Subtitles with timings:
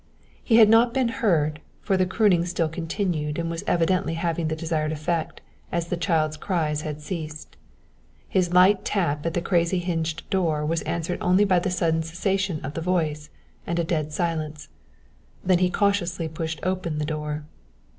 [0.43, 4.55] "He had not been heard, for the crooning still continued and was evidently having the
[4.55, 7.55] desired effect, as the child's cries had ceased.
[8.27, 12.59] His light tap at the crazy hinged door was answered only by the sudden cessation
[12.65, 13.29] of the voice,
[13.67, 14.69] and a dead silence.
[15.45, 17.45] Then he cautiously pushed open the door.